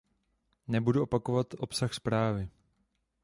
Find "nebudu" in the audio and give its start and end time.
0.67-1.01